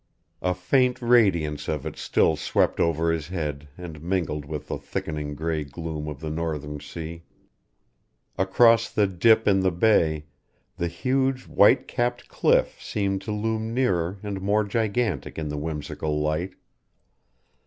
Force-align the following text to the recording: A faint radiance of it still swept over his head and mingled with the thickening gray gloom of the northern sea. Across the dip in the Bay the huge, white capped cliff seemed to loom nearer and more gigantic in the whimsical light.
A 0.41 0.55
faint 0.55 0.99
radiance 0.99 1.67
of 1.67 1.85
it 1.85 1.95
still 1.95 2.35
swept 2.35 2.79
over 2.79 3.11
his 3.11 3.27
head 3.27 3.67
and 3.77 4.01
mingled 4.01 4.45
with 4.45 4.67
the 4.67 4.79
thickening 4.79 5.35
gray 5.35 5.63
gloom 5.63 6.07
of 6.07 6.21
the 6.21 6.31
northern 6.31 6.79
sea. 6.79 7.21
Across 8.35 8.93
the 8.93 9.05
dip 9.05 9.47
in 9.47 9.59
the 9.59 9.69
Bay 9.69 10.25
the 10.75 10.87
huge, 10.87 11.45
white 11.45 11.87
capped 11.87 12.29
cliff 12.29 12.81
seemed 12.81 13.21
to 13.21 13.31
loom 13.31 13.75
nearer 13.75 14.17
and 14.23 14.41
more 14.41 14.63
gigantic 14.63 15.37
in 15.37 15.49
the 15.49 15.57
whimsical 15.59 16.19
light. 16.19 16.55